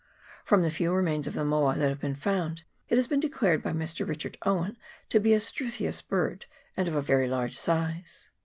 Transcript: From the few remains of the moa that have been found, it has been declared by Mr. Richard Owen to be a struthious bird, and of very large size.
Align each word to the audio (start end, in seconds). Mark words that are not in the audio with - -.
From 0.43 0.63
the 0.63 0.71
few 0.71 0.91
remains 0.95 1.27
of 1.27 1.35
the 1.35 1.45
moa 1.45 1.75
that 1.75 1.89
have 1.89 1.99
been 1.99 2.15
found, 2.15 2.63
it 2.89 2.95
has 2.95 3.05
been 3.07 3.19
declared 3.19 3.61
by 3.61 3.71
Mr. 3.71 4.07
Richard 4.07 4.35
Owen 4.41 4.75
to 5.09 5.19
be 5.19 5.31
a 5.31 5.39
struthious 5.39 6.01
bird, 6.01 6.47
and 6.75 6.87
of 6.87 7.05
very 7.05 7.27
large 7.29 7.55
size. 7.55 8.31